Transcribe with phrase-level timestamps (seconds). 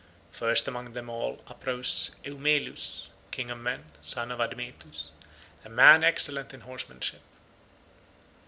[0.31, 5.11] First among them all uprose Eumelus, king of men, son of Admetus,
[5.63, 7.21] a man excellent in horsemanship.